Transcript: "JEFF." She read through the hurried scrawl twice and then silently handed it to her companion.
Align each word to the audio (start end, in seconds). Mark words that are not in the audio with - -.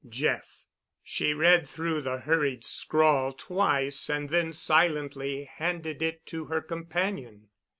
"JEFF." 0.09 0.63
She 1.03 1.31
read 1.31 1.69
through 1.69 2.01
the 2.01 2.17
hurried 2.17 2.65
scrawl 2.65 3.33
twice 3.33 4.09
and 4.09 4.29
then 4.31 4.51
silently 4.51 5.43
handed 5.43 6.01
it 6.01 6.25
to 6.25 6.45
her 6.45 6.59
companion. 6.61 7.49